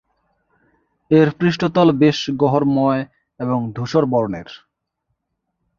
[1.11, 3.01] এর পৃষ্ঠতল বেশ গহ্বরময়
[3.39, 4.49] এবং ধূসর বর্নের।